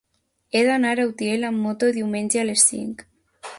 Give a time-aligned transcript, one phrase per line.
[0.59, 3.05] He d'anar a Utiel amb moto diumenge a les cinc.